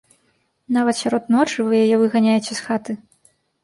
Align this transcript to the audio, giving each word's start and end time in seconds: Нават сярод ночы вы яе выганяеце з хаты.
Нават 0.77 0.95
сярод 1.03 1.23
ночы 1.37 1.57
вы 1.69 1.85
яе 1.85 1.95
выганяеце 2.07 2.47
з 2.55 2.61
хаты. 2.67 3.03